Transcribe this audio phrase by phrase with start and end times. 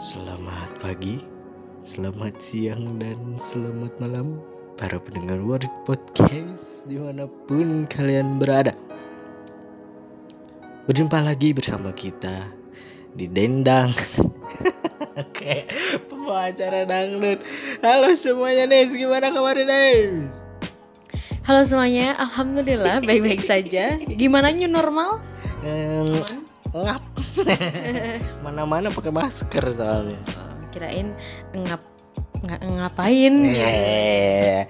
[0.00, 1.20] Selamat pagi,
[1.84, 4.40] selamat siang, dan selamat malam
[4.80, 8.72] Para pendengar Word Podcast di mana pun kalian berada
[10.88, 12.40] Berjumpa lagi bersama kita
[13.12, 13.92] di Dendang
[15.36, 15.68] Kayak
[16.08, 17.44] pembawa acara dangdut
[17.84, 20.40] Halo semuanya Nes, gimana kabarnya Nes?
[21.44, 23.98] Halo semuanya, alhamdulillah baik-baik saja.
[23.98, 25.18] Gimana new normal?
[25.60, 26.22] Em,
[26.72, 27.04] ngap
[28.44, 31.12] Mana-mana pakai masker soalnya Oh, kirain
[31.52, 31.92] ngap
[32.42, 33.34] nggak ngapain?
[33.54, 34.66] Eh,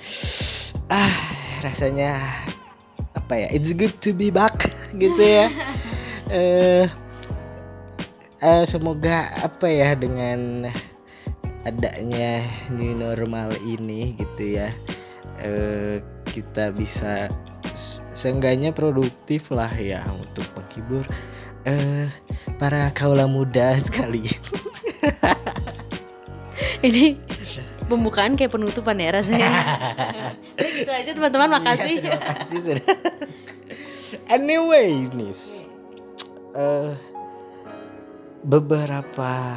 [0.93, 1.15] ah
[1.65, 2.21] rasanya
[3.17, 3.49] apa ya?
[3.49, 5.49] It's good to be back gitu ya.
[6.33, 6.89] Eh,
[8.41, 10.65] eh, semoga apa ya dengan
[11.61, 12.41] adanya
[12.73, 14.73] new normal ini gitu ya.
[15.37, 16.01] Eh,
[16.33, 17.29] kita bisa
[18.17, 21.05] seenggaknya produktif lah ya untuk menghibur
[21.63, 22.11] eh
[22.59, 24.27] para kaula muda sekali.
[26.83, 27.15] Ini
[27.87, 29.51] pembukaan kayak penutupan ya rasanya.
[30.59, 32.03] Udah gitu aja teman-teman, makasih.
[32.03, 32.87] Terima kasih sudah.
[34.35, 35.71] anyway, Nis.
[36.57, 36.95] Eh
[38.43, 39.55] beberapa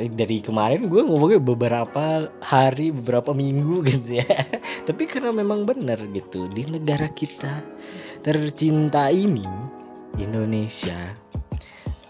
[0.00, 4.32] eh, dari kemarin gue ngomongnya beberapa hari, beberapa minggu gitu ya.
[4.88, 7.60] Tapi karena memang benar gitu di negara kita
[8.22, 9.81] tercinta ini
[10.18, 10.96] Indonesia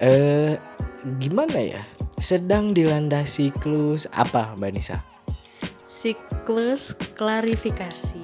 [0.02, 0.58] eh
[1.18, 1.82] gimana ya?
[2.22, 5.02] Sedang dilanda siklus apa, Mbak Nisa?
[5.90, 8.22] Siklus klarifikasi.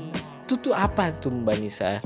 [0.48, 2.00] itu tuh apa tuh Mbak Nisa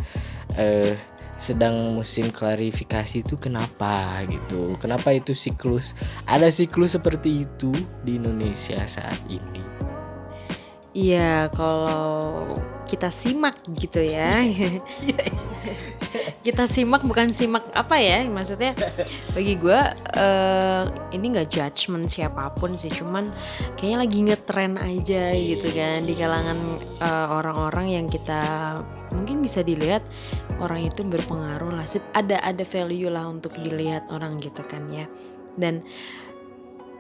[0.59, 0.99] eh
[1.39, 5.95] sedang musim klarifikasi itu kenapa gitu kenapa itu siklus
[6.27, 7.71] ada siklus seperti itu
[8.03, 9.63] di Indonesia saat ini
[10.93, 14.45] Iya, kalau kita simak gitu ya.
[16.47, 18.25] kita simak bukan simak apa ya?
[18.27, 18.75] Maksudnya
[19.35, 20.83] bagi gua eh,
[21.15, 23.31] ini nggak judgement siapa pun sih, cuman
[23.79, 26.59] kayaknya lagi ngetren aja gitu kan di kalangan
[27.01, 28.43] eh, orang-orang yang kita
[29.13, 30.03] mungkin bisa dilihat
[30.59, 31.87] orang itu berpengaruh lah.
[32.15, 35.07] Ada ada value lah untuk dilihat orang gitu kan ya.
[35.53, 35.85] Dan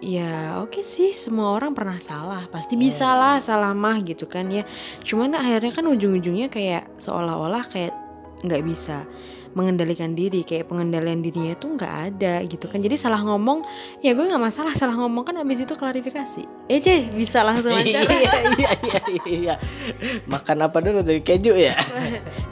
[0.03, 4.67] Ya oke sih semua orang pernah salah pasti bisa lah salah mah gitu kan ya
[5.07, 7.95] cuman akhirnya kan ujung-ujungnya kayak seolah-olah kayak
[8.43, 9.07] nggak bisa
[9.53, 10.43] mengendalikan diri.
[10.43, 12.83] Kayak pengendalian dirinya itu nggak ada gitu kan.
[12.83, 13.63] Jadi salah ngomong
[14.05, 14.73] ya gue nggak masalah.
[14.75, 16.45] Salah ngomong kan abis itu klarifikasi.
[16.69, 18.01] Eh Ceh, bisa langsung aja.
[18.03, 19.55] Iya iya iya iya.
[20.27, 21.77] Makan apa dulu dari keju ya?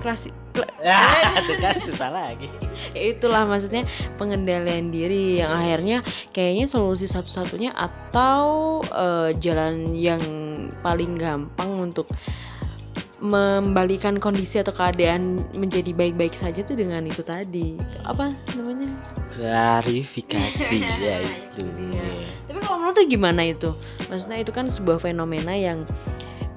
[0.00, 0.32] Klasik
[0.80, 0.98] ya
[1.44, 2.48] itu kan susah lagi.
[2.96, 3.86] Ya itulah maksudnya
[4.16, 6.02] pengendalian diri yang akhirnya
[6.34, 10.22] kayaknya solusi satu-satunya atau eh, jalan yang
[10.80, 12.10] paling gampang untuk
[13.20, 17.76] membalikan kondisi atau keadaan menjadi baik-baik saja tuh dengan itu tadi.
[18.04, 18.88] Apa namanya?
[19.30, 21.64] Klarifikasi ya itu
[22.50, 23.70] tapi kalau menurut gimana itu?
[24.10, 25.86] Maksudnya itu kan sebuah fenomena yang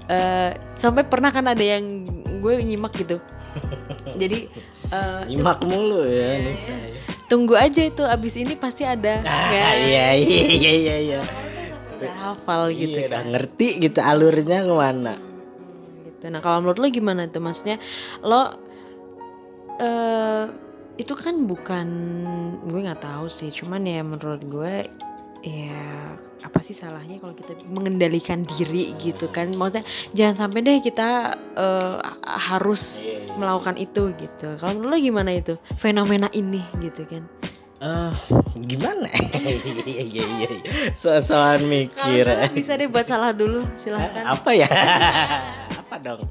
[0.10, 2.08] eh, sampai pernah kan ada yang
[2.42, 3.22] gue nyimak gitu.
[4.22, 4.50] Jadi
[4.90, 6.74] eh, nyimak mulu ya Nisa
[7.34, 9.74] tunggu aja itu abis ini pasti ada ah, Nggak?
[9.90, 11.22] iya iya iya iya iya.
[11.98, 15.33] Udah hafal gitu Iya, udah ngerti gitu alurnya ke mana
[16.24, 16.32] gitu.
[16.32, 17.76] Nah kalau menurut lo gimana tuh maksudnya
[18.24, 18.56] lo
[19.76, 20.46] eh
[20.94, 21.88] itu kan bukan
[22.64, 24.86] gue nggak tahu sih cuman ya menurut gue
[25.42, 25.82] ya
[26.46, 31.98] apa sih salahnya kalau kita mengendalikan diri gitu kan maksudnya jangan sampai deh kita eh,
[32.22, 37.26] harus melakukan itu gitu kalau menurut lo gimana itu fenomena ini gitu kan
[37.84, 38.14] Eh,
[38.64, 39.12] gimana?
[39.84, 40.48] Iya iya iya.
[40.96, 42.24] Kalau mikir.
[42.24, 44.72] kalian bisa deh buat salah dulu silahkan Apa ya?
[45.94, 46.26] Apa dong?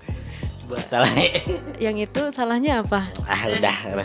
[0.66, 1.06] Buat salah.
[1.86, 3.76] yang itu salahnya apa ah udah.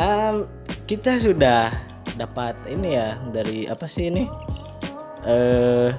[0.00, 0.48] Em,
[0.88, 1.68] kita sudah
[2.16, 4.24] dapat ini ya dari apa sih ini?
[5.28, 5.92] Eh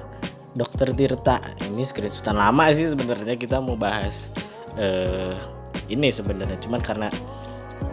[0.58, 1.38] Dokter Tirta.
[1.70, 4.34] Ini screenshotan lama sih sebenarnya kita mau bahas
[4.74, 5.38] eh
[5.86, 7.06] ini sebenarnya cuman karena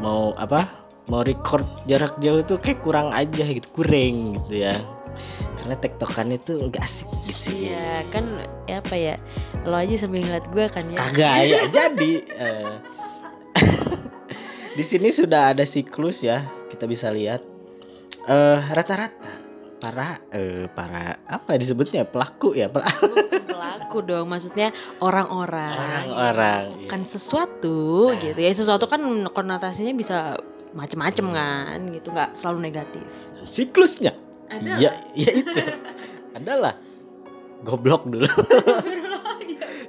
[0.02, 0.66] mau apa?
[1.14, 4.82] Mau record jarak jauh tuh kayak kurang aja gitu, kurang gitu ya.
[5.64, 7.72] Karena tektokan itu enggak asik gitu ya.
[7.72, 8.36] ya kan
[8.68, 9.16] ya apa ya
[9.64, 11.00] lo aja sambil ngeliat gue kan ya.
[11.00, 12.74] Kagak ya jadi eh,
[14.78, 17.40] di sini sudah ada siklus ya kita bisa lihat.
[18.28, 19.40] Eh rata-rata
[19.80, 23.08] para eh para apa disebutnya pelaku ya pelaku
[23.56, 26.12] pelaku dong maksudnya orang-orang.
[26.12, 28.52] Orang kan sesuatu gitu ya.
[28.52, 29.00] Sesuatu kan
[29.32, 30.36] konotasinya bisa
[30.76, 32.12] macem-macem kan gitu.
[32.12, 33.32] Nggak selalu negatif.
[33.48, 35.62] Siklusnya Ada ya ya itu.
[36.38, 36.76] Adalah
[37.64, 38.28] goblok dulu.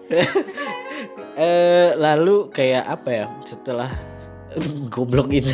[1.34, 3.90] Eh lalu kayak apa ya setelah
[4.86, 5.50] goblok itu.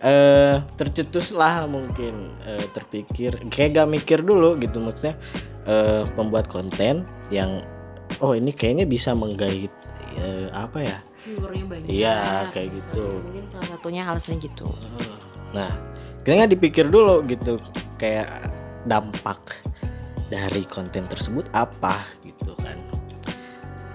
[0.00, 5.16] Eh tercetuslah mungkin eh, terpikir kayak gak mikir dulu gitu maksudnya.
[5.64, 7.64] Eh pembuat konten yang
[8.20, 9.72] oh ini kayaknya bisa menggait
[10.20, 10.98] eh, apa ya?
[11.24, 11.88] Viewernya banyak.
[11.88, 12.18] Iya
[12.52, 13.06] kayak gitu.
[13.24, 14.68] Mungkin salah satunya alasannya gitu.
[15.56, 15.72] Nah,
[16.24, 17.56] nggak dipikir dulu gitu
[17.96, 18.28] kayak
[18.84, 19.60] dampak
[20.30, 22.78] dari konten tersebut apa gitu kan.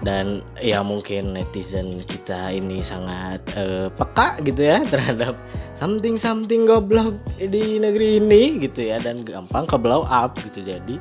[0.06, 5.34] Dan ya mungkin netizen kita ini sangat eh, peka gitu ya terhadap
[5.74, 10.62] something something goblok di negeri ini gitu ya dan gampang ke blow up gitu.
[10.62, 11.00] Jadi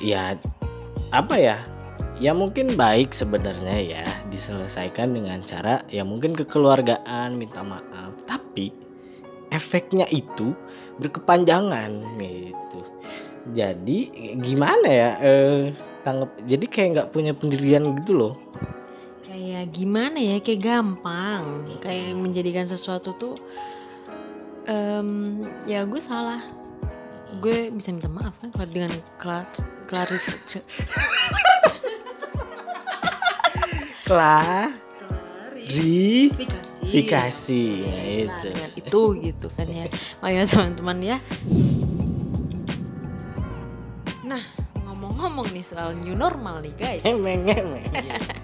[0.00, 0.38] ya
[1.12, 1.58] apa ya?
[2.22, 8.22] Ya mungkin baik sebenarnya ya diselesaikan dengan cara ya mungkin kekeluargaan minta maaf.
[8.22, 8.83] Tapi
[9.54, 10.50] efeknya itu
[10.98, 12.80] berkepanjangan gitu.
[13.54, 13.98] Jadi
[14.42, 15.70] gimana ya eh
[16.02, 18.34] tanggap jadi kayak nggak punya pendirian gitu loh.
[19.22, 21.42] Kayak gimana ya kayak gampang.
[21.78, 23.36] Kayak menjadikan sesuatu tuh
[24.66, 25.38] em,
[25.70, 26.42] ya gue salah.
[27.38, 29.46] Gue bisa minta maaf kan kalau dengan klar
[34.04, 38.46] klarifikasi klarifikasi nah, Nah, itu.
[38.52, 39.86] dengan itu gitu kan ya.
[40.20, 41.16] Oh ya teman-teman ya.
[44.24, 44.42] Nah
[44.84, 47.02] ngomong-ngomong nih soal new normal nih guys.
[47.04, 47.84] Emeng emeng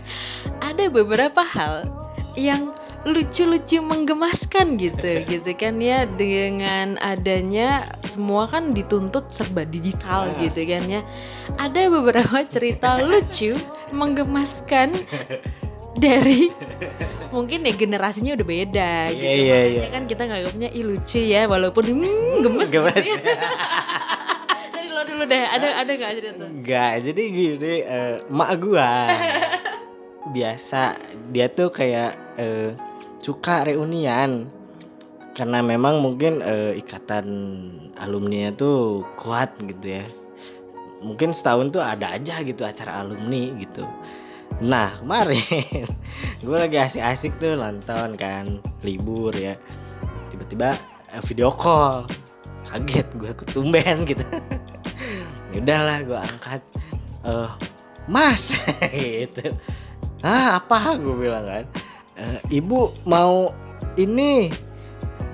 [0.68, 1.88] ada beberapa hal
[2.36, 6.04] yang lucu-lucu menggemaskan gitu gitu kan ya.
[6.04, 11.00] Dengan adanya semua kan dituntut serba digital gitu kan ya.
[11.56, 13.56] Ada beberapa cerita lucu
[13.90, 14.94] menggemaskan
[15.96, 16.46] dari
[17.34, 19.90] mungkin ya generasinya udah beda gitu Iya, iya, makanya iya.
[19.90, 22.94] kan kita nganggapnya ih lucu ya walaupun hmm, gemes Gemes.
[22.94, 23.38] gitu ya.
[24.74, 28.90] dari lo dulu deh ada ada nggak cerita Enggak, jadi gini, eh, emak gua
[30.30, 30.94] biasa
[31.32, 32.70] dia tuh kayak eh,
[33.18, 34.46] suka reunian
[35.32, 37.26] karena memang mungkin eh, ikatan
[37.96, 40.04] alumni tuh kuat gitu ya.
[41.00, 43.88] Mungkin setahun tuh ada aja gitu acara alumni gitu.
[44.60, 45.40] Nah kemarin
[46.44, 48.44] gue lagi asik-asik tuh nonton kan
[48.80, 49.56] libur ya.
[50.28, 50.76] Tiba-tiba
[51.10, 52.04] eh, video call.
[52.68, 54.24] Kaget gue ketumben gitu.
[55.50, 56.62] Ya udahlah gue angkat.
[57.26, 57.50] Eh
[58.06, 58.54] mas
[58.94, 59.50] gitu.
[60.22, 60.94] Ah apa?
[60.94, 61.64] gue bilang kan.
[62.14, 63.50] "Eh, ibu mau
[63.96, 64.46] ini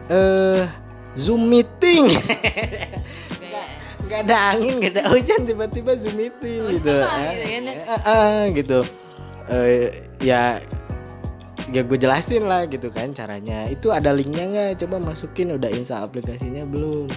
[0.09, 0.65] eh
[1.13, 2.09] zoom meeting.
[4.07, 7.75] Nggak ada angin nggak ada hujan tiba-tiba zoom meeting gitu spontan Eh, gitu ya?
[7.75, 8.79] eh, eh, gitu
[9.47, 10.59] Eh, ya
[11.67, 13.67] ya gue jelasin lah gitu kan caranya.
[13.71, 14.87] Itu ada linknya nggak?
[14.87, 17.11] Coba masukin udah install aplikasinya belum?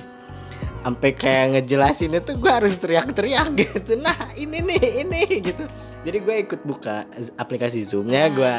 [0.79, 3.99] Sampai kayak ngejelasin itu gue harus teriak-teriak gitu.
[4.05, 5.63] Nah ini nih ini gitu.
[6.05, 7.03] Jadi gue ikut buka
[7.35, 8.53] aplikasi zoomnya gue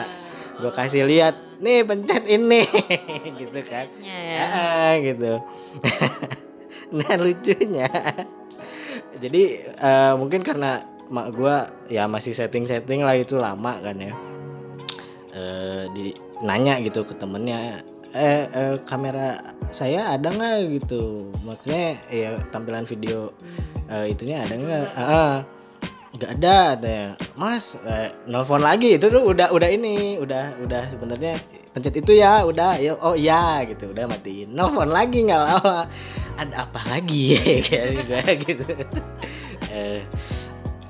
[0.60, 2.64] gue kasih lihat nih pencet ini.
[3.40, 3.88] Gitu kan.
[4.04, 4.44] ya.
[4.44, 5.40] Ah, gitu.
[6.90, 7.86] Nah lucunya.
[9.22, 11.56] Jadi eh, mungkin karena mak gue
[11.90, 14.14] ya masih setting-setting lah itu lama kan ya.
[15.34, 16.14] Eh di
[16.46, 17.82] nanya gitu ke temennya
[18.14, 19.34] eh, eh, kamera
[19.74, 20.56] saya ada nggak?
[20.80, 21.34] Gitu.
[21.42, 23.34] Maksudnya ya tampilan video
[23.90, 24.86] eh, itunya ada nggak?
[24.94, 25.36] Ah
[26.14, 27.06] nggak ada katanya.
[27.34, 28.94] Mas eh, nelfon lagi.
[28.94, 33.66] Itu tuh udah udah ini udah udah sebenarnya pencet itu ya udah ya oh iya
[33.66, 33.90] gitu.
[33.90, 34.54] Udah matiin.
[34.54, 35.90] Nelfon lagi nggak lama.
[36.38, 37.34] Ada apa lagi?
[37.66, 38.66] Kayak gitu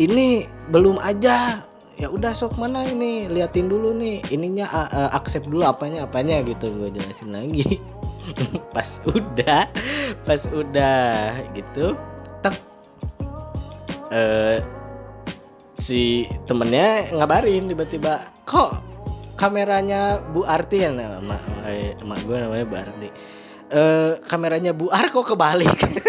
[0.00, 0.42] ini
[0.72, 1.60] belum aja.
[2.00, 3.28] Ya udah sok mana ini?
[3.28, 4.24] Liatin dulu nih.
[4.32, 6.72] Ininya a- accept dulu apanya apanya gitu.
[6.72, 7.76] Gue jelasin lagi.
[8.74, 9.66] Pas udah
[10.22, 11.98] pas udah gitu
[12.40, 12.56] tek.
[14.14, 14.58] Eh
[15.74, 18.70] si temennya ngabarin tiba-tiba kok
[19.34, 20.94] kameranya Bu Arti ya?
[20.94, 21.42] Nama emak
[22.06, 23.08] emak gue namanya Bu Arti.
[23.70, 25.74] Eh kameranya Bu Ar kok kebalik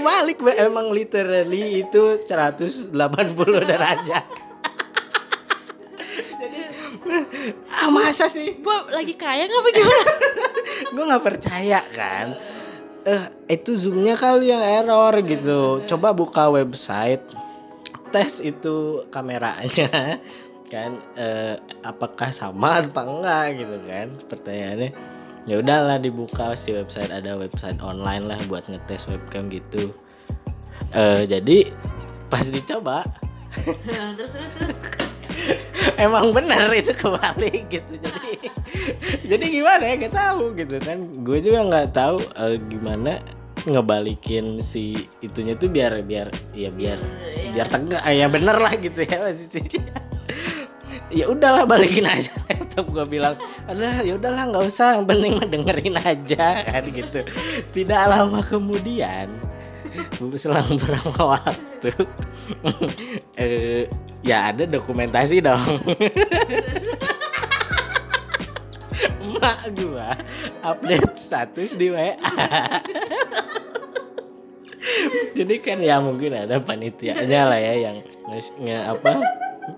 [0.00, 0.56] Mbak.
[0.56, 2.90] emang literally itu 180
[3.70, 4.24] derajat.
[6.40, 6.60] Jadi
[7.68, 8.56] ah masa sih?
[8.60, 10.04] Bob lagi kaya nggak gimana?
[10.94, 12.36] gue nggak percaya kan?
[13.04, 15.84] Eh itu zoomnya kali yang error gitu.
[15.84, 17.24] Coba buka website
[18.10, 20.18] tes itu kameranya
[20.72, 20.90] kan?
[21.16, 21.54] Eh,
[21.84, 28.28] apakah sama apa enggak gitu kan pertanyaannya ya udahlah dibuka si website ada website online
[28.28, 29.92] lah buat ngetes webcam gitu.
[30.92, 31.68] Eh jadi
[32.30, 33.04] pas dicoba
[34.14, 34.78] terus terus terus.
[36.04, 37.92] emang benar itu kebalik gitu.
[37.98, 38.32] Jadi
[39.30, 39.94] jadi gimana ya?
[39.96, 40.98] Nggak tahu gitu kan.
[41.24, 43.12] Gue juga nggak tahu eh, gimana
[43.60, 46.98] ngebalikin si itunya tuh biar biar ya biar
[47.56, 48.02] biar tegak.
[48.08, 50.09] Ya bener lah gitu ya posisinya
[51.10, 53.34] ya udahlah balikin aja laptop gue bilang.
[53.66, 57.20] Ada ya udahlah nggak usah yang penting dengerin aja kan gitu.
[57.74, 59.28] Tidak lama kemudian
[60.38, 61.90] selang beberapa waktu
[63.42, 63.90] eh,
[64.22, 65.82] ya ada dokumentasi dong.
[69.20, 70.12] Emak gua
[70.60, 72.12] update status di WA
[75.32, 77.96] jadi kan ya mungkin ada panitianya lah ya yang
[78.60, 79.24] nge- apa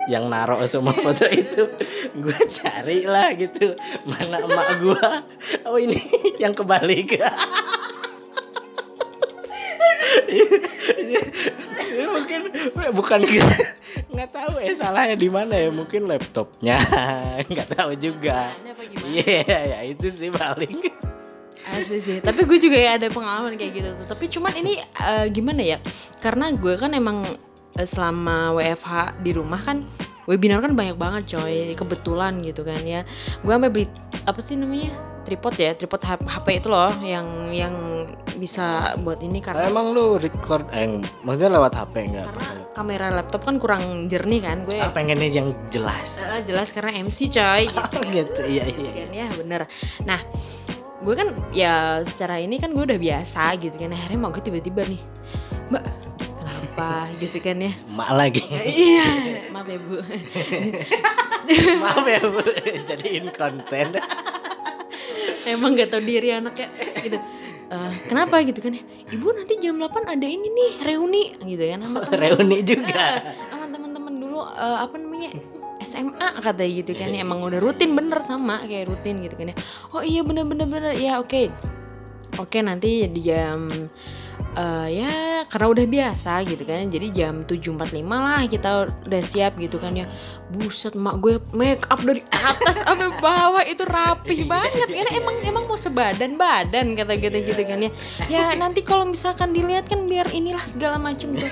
[0.06, 1.68] yang naruh semua foto itu
[2.16, 3.74] gue cari lah gitu.
[4.06, 5.08] Mana emak gue
[5.68, 5.98] oh ini
[6.38, 7.18] yang kebalik.
[12.12, 12.40] Mungkin
[12.92, 13.56] bukan kita
[14.12, 15.68] nggak tahu ya salahnya di mana ya?
[15.72, 16.76] Mungkin laptopnya.
[17.48, 18.52] Nggak tahu juga.
[19.02, 20.78] Iya ya itu sih paling.
[21.62, 23.88] Asli sih, tapi gue juga ya ada pengalaman kayak gitu.
[23.94, 24.06] Tuh.
[24.10, 25.78] Tapi cuman ini eh, gimana ya?
[26.18, 27.38] Karena gue kan emang eh,
[27.74, 29.84] selama WFH di rumah kan
[30.24, 31.72] webinar kan banyak banget coy.
[31.72, 33.02] Kebetulan gitu kan ya.
[33.40, 33.86] Gue sampai beli
[34.22, 34.92] apa sih namanya?
[35.22, 37.74] Tripod ya, tripod HP itu loh yang yang
[38.34, 43.46] bisa buat ini karena emang lu record eh maksudnya lewat HP enggak karena kamera laptop
[43.46, 47.94] kan kurang jernih kan gue Ah, pengennya yang jelas Eh, jelas karena MC coy gitu.
[47.94, 49.62] oh gitu iya iya kan ya bener
[50.02, 50.18] nah
[50.98, 54.90] gue kan ya secara ini kan gue udah biasa gitu kan akhirnya mau gue tiba-tiba
[54.90, 55.02] nih
[55.70, 55.84] mbak
[56.72, 57.72] kenapa gitu kan ya?
[57.92, 58.42] Mak lagi.
[58.88, 59.04] Iya
[59.52, 59.96] maaf ya bu.
[61.84, 62.40] Maaf ya bu.
[62.88, 63.86] Jadiin konten.
[65.44, 66.72] Emang gak tau diri anaknya
[67.04, 67.18] gitu.
[67.68, 68.80] "Eh, kenapa gitu kan ya?
[69.12, 72.20] Ibu nanti jam 8 ada ini nih reuni gitu kan sama temen.
[72.24, 73.06] reuni juga.
[73.52, 75.28] Sama teman-teman dulu eh, apa namanya
[75.84, 77.20] SMA katanya gitu kan ya.
[77.20, 79.56] Emang udah rutin bener sama kayak rutin gitu kan ya.
[79.92, 80.96] Oh iya bener bener bener.
[80.96, 81.52] Ya oke.
[82.40, 83.68] Oke nanti di jam
[84.52, 85.12] eh, ya
[85.48, 86.88] karena udah biasa gitu kan.
[86.88, 88.70] Jadi jam 7.45 lah kita
[89.08, 90.06] udah siap gitu kan ya.
[90.52, 93.64] Buset mak gue make up dari atas sampai bawah.
[93.64, 94.88] Itu rapih banget.
[94.88, 97.90] Karena emang emang mau sebadan badan kata kita gitu kan ya.
[98.28, 101.48] Ya nanti kalau misalkan dilihat kan biar inilah segala macem tuh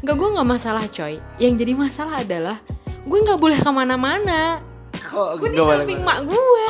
[0.00, 1.18] Enggak gue nggak masalah coy.
[1.36, 2.58] Yang jadi masalah adalah
[3.04, 4.62] gue nggak boleh ke mana-mana.
[5.00, 6.64] Kok gue di gak samping mak gue.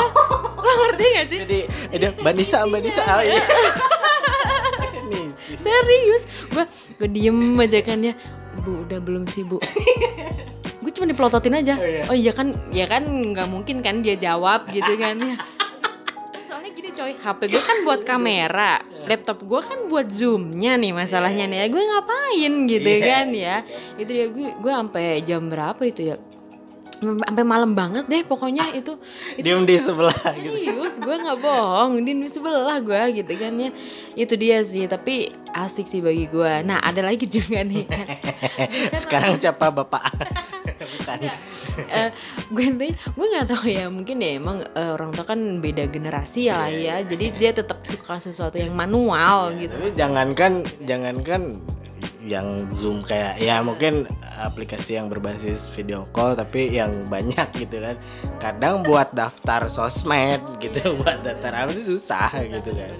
[0.60, 1.38] Lo ngerti gak sih?
[1.44, 1.60] Jadi
[1.98, 3.02] ada Mbak Nisa Mbak Nisa.
[3.20, 3.38] Iya.
[3.38, 3.96] Sih.
[5.36, 6.22] serius?
[6.50, 6.64] Gue
[6.98, 8.14] gue diem aja kan ya.
[8.60, 9.62] Bu udah belum sih bu?
[10.80, 11.76] Gue cuma dipelototin aja.
[12.08, 12.32] Oh iya?
[12.32, 15.36] Kan ya kan nggak mungkin kan dia jawab gitu kan ya.
[16.48, 17.12] Soalnya gini coy.
[17.12, 21.66] HP gue kan buat kamera laptop gue kan buat zoomnya nih masalahnya nih ya.
[21.68, 23.56] Gue ngapain gitu kan ya?
[24.00, 26.16] Itu dia gue gue sampai jam berapa itu ya
[27.00, 29.00] sampai malam banget deh pokoknya itu
[29.40, 33.70] itu diem di sebelah gitu Serius, gue nggak bohong di sebelah gue gitu kan ya.
[34.18, 36.66] Itu dia sih, tapi asik sih bagi gue.
[36.66, 37.86] Nah ada lagi juga nih.
[39.02, 40.02] sekarang siapa bapak
[41.00, 41.18] bukan
[41.80, 42.10] Eh,
[42.50, 46.48] gue tuh gue nggak tahu ya mungkin ya emang eh, orang tua kan beda generasi
[46.48, 51.60] ya lah ya jadi dia tetap suka sesuatu yang manual gitu tapi jangankan jangankan
[52.24, 54.04] yang zoom kayak ya mungkin
[54.40, 57.96] aplikasi yang berbasis video call tapi yang banyak gitu kan.
[58.36, 62.94] Kadang buat daftar sosmed gitu buat daftar apa sih susah gitu kan.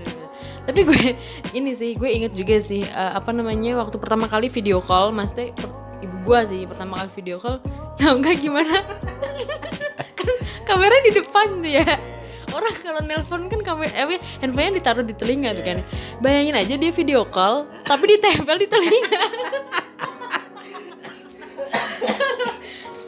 [0.65, 1.17] tapi gue
[1.53, 5.53] ini sih gue inget juga sih eh, apa namanya waktu pertama kali video call maksudnya
[5.53, 7.61] per- ibu gue sih pertama kali video call.
[8.01, 8.77] Tau nggak gimana?
[10.19, 10.29] Kan
[10.65, 11.89] kamera di depan tuh ya
[12.55, 15.79] orang kalau nelpon kan kamera eh, handphonenya ditaruh di telinga tuh kan
[16.19, 19.21] bayangin aja dia video call tapi ditempel di telinga.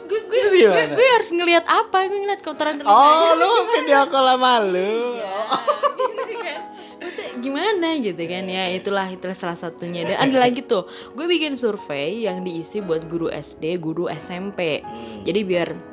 [0.03, 2.05] Gue gue, gue, harus ngelihat apa?
[2.05, 2.93] Gue ngeliat kotoran telinga.
[2.93, 5.17] Oh lu video call sama lu?
[5.17, 6.59] Gitu kan.
[7.01, 10.05] Maksudnya gimana gitu kan ya itulah itulah salah satunya.
[10.05, 10.85] Dan ada lagi tuh
[11.17, 14.85] gue bikin survei yang diisi buat guru SD guru SMP
[15.25, 15.92] jadi biar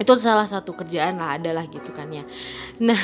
[0.00, 2.24] itu salah satu kerjaan lah adalah gitu kan ya.
[2.80, 2.96] Nah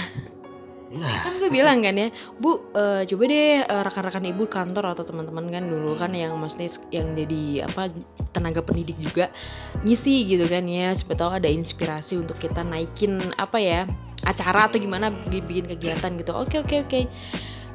[0.96, 2.08] kan gue bilang kan ya
[2.40, 6.72] bu eh, coba deh eh, rekan-rekan ibu kantor atau teman-teman kan dulu kan yang maksudnya
[6.88, 7.92] yang jadi apa
[8.32, 9.28] tenaga pendidik juga
[9.84, 10.96] ngisi gitu kan ya.
[10.96, 13.84] Siapa tahu ada inspirasi untuk kita naikin apa ya
[14.24, 16.32] acara atau gimana bi- bikin kegiatan gitu.
[16.32, 17.00] Oke oke oke.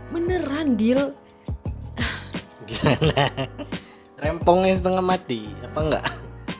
[0.10, 1.14] Beneran deal
[2.66, 3.28] gimana?
[4.18, 6.06] Rempongnya setengah mati apa enggak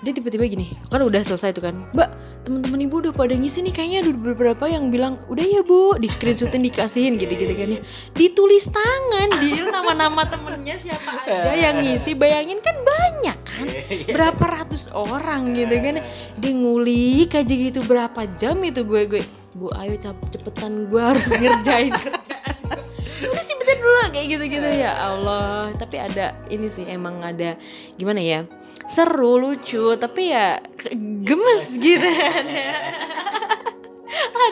[0.02, 1.78] dia tiba-tiba gini kan udah selesai tuh kan?
[1.94, 2.10] Mbak
[2.42, 6.10] teman-teman ibu udah pada ngisi nih kayaknya ada beberapa yang bilang udah ya bu di
[6.10, 7.80] screenshotin dikasihin gitu-gitu kan ya.
[8.18, 12.18] Ditulis tangan di nama-nama temennya siapa aja yang ngisi.
[12.18, 13.68] Bayangin kan banyak kan?
[14.10, 16.02] Berapa ratus orang gitu kan
[16.38, 21.92] dia ngulik aja gitu berapa jam itu gue gue bu ayo cepetan gue harus ngerjain
[21.92, 22.51] kerjaan
[23.30, 24.02] udah sih bentar dulu.
[24.10, 24.70] Kayak gitu-gitu.
[24.72, 25.70] Ya Allah.
[25.78, 27.54] Tapi ada ini sih emang ada
[27.96, 28.46] gimana ya
[28.90, 30.60] seru lucu tapi ya
[31.24, 32.04] gemes gitu.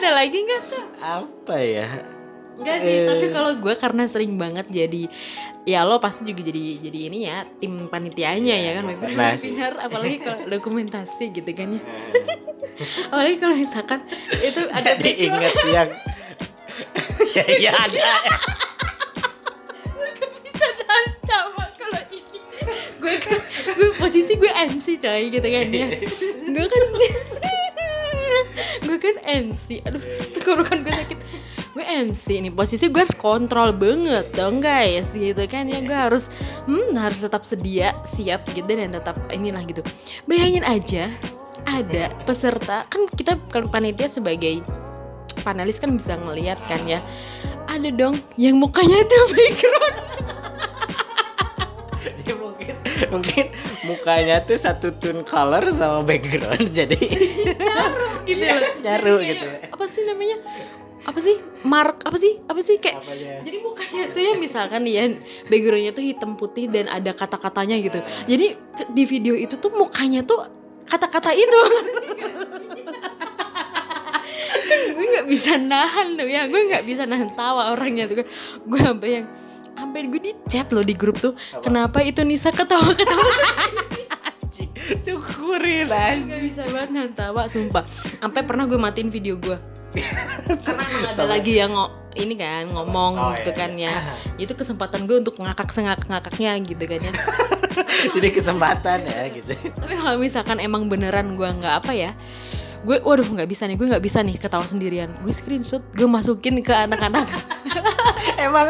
[0.00, 1.86] Ada lagi nggak tuh apa ya?
[2.60, 5.08] Enggak sih, tapi kalau gue karena sering banget jadi
[5.64, 9.72] ya lo pasti juga jadi jadi ini ya tim panitianya ya kan webinar, Nah, webinar
[9.80, 11.82] apalagi kalau dokumentasi gitu kan ya.
[13.12, 14.00] apalagi kalau misalkan
[14.40, 15.88] itu ada jadi inget yang
[17.34, 18.10] ya ya ada.
[19.90, 20.66] Gue gak bisa
[21.26, 22.38] sama kalau ini.
[22.98, 23.38] Gue kan
[23.76, 25.88] gue posisi gue MC coy gitu kan ya.
[26.50, 26.82] Gue kan
[28.80, 30.02] gue kan MC aduh
[30.34, 31.18] tenggorokan gue sakit.
[31.70, 35.80] Gue MC nih posisi gue harus kontrol banget dong guys gitu kan ya.
[35.80, 36.26] Gue harus
[36.66, 39.86] hmm harus tetap sedia siap gitu dan tetap inilah gitu.
[40.26, 41.06] Bayangin aja
[41.68, 44.64] ada peserta kan kita kan panitia sebagai
[45.40, 47.00] panelis kan bisa ngelihat kan ya.
[47.66, 49.96] Ada dong yang mukanya tuh background.
[52.00, 52.74] Jadi mungkin
[53.10, 53.44] mungkin
[53.84, 56.96] mukanya tuh satu tone color sama background jadi
[58.28, 58.72] gitu Iya, loh.
[58.80, 59.74] nyaru Jadi kayak, gitu.
[59.74, 60.36] apa sih namanya?
[61.00, 61.36] Apa sih?
[61.62, 62.32] Mark apa sih?
[62.44, 62.76] Apa sih?
[62.76, 63.40] Kayak Apanya?
[63.40, 65.04] jadi mukanya tuh ya misalkan ya
[65.48, 67.98] backgroundnya tuh hitam putih dan ada kata-katanya gitu.
[68.26, 68.46] Jadi
[68.90, 70.40] di video itu tuh mukanya tuh
[70.86, 71.58] kata-kata itu
[75.20, 76.48] nggak bisa nahan tuh ya.
[76.48, 78.24] Gue nggak bisa nahan tawa orangnya tuh.
[78.24, 78.26] Kan
[78.64, 79.26] gue sampai yang
[79.76, 81.32] sampai gue di chat loh di grup tuh
[81.64, 83.24] kenapa itu Nisa ketawa-ketawa
[84.50, 86.26] anjing syukurin anjing.
[86.28, 87.84] Gak bisa banget nahan tawa sumpah.
[88.18, 89.56] Sampai pernah gue matiin video gue
[90.46, 91.72] Karena ada lagi yang
[92.14, 93.94] ini kan ngomong Oh, gitu iya, kan ya.
[94.38, 97.12] Itu kesempatan gue untuk ngakak sengakak-ngakaknya gitu kan ya.
[98.18, 99.52] Jadi kesempatan ya gitu.
[99.54, 102.10] Tapi kalau misalkan emang beneran gue nggak apa ya
[102.80, 105.12] Gue waduh nggak bisa nih gue nggak bisa nih ketawa sendirian.
[105.20, 107.28] Gue screenshot gue masukin ke anak-anak.
[108.46, 108.68] Emang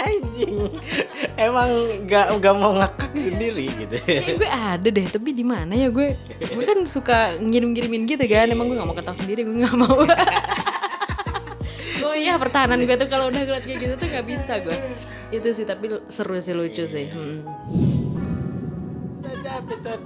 [0.00, 0.72] anjing.
[1.36, 1.68] Emang
[2.08, 3.96] nggak nggak mau ngakak sendiri gitu.
[4.00, 6.16] Kayak gue ada deh tapi di mana ya gue?
[6.40, 8.48] Gue kan suka ngirim-ngirimin gitu kan.
[8.48, 9.98] Emang gue nggak mau ketawa sendiri gue nggak mau.
[12.00, 14.74] Oh iya pertahanan gue tuh kalau udah ngeliat kayak gitu tuh nggak bisa gue.
[15.30, 17.06] Itu sih tapi seru sih lucu sih.
[17.12, 17.46] Hmm.
[19.20, 20.02] saja episode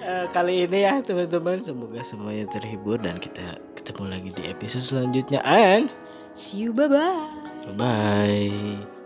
[0.00, 1.60] eh, kali ini ya teman-teman.
[1.64, 5.40] Semoga semuanya terhibur dan kita ketemu lagi di episode selanjutnya.
[5.44, 5.88] And
[6.32, 8.99] See you bye bye bye